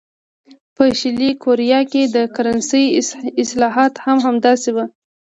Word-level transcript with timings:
په 0.75 0.83
شلي 0.99 1.31
کوریا 1.43 1.79
کې 1.91 2.01
د 2.15 2.17
کرنسۍ 2.35 2.85
اصلاحات 3.43 3.93
هم 4.05 4.17
همداسې 4.27 4.69
وو. 4.75 4.85